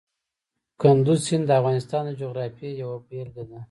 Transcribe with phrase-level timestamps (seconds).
[0.81, 3.57] کندز سیند د افغانستان د جغرافیې یوه بېلګه ده.